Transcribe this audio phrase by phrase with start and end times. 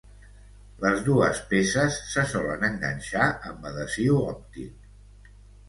[0.85, 5.33] Les dues peces se solen enganxar amb adhesiu òptic.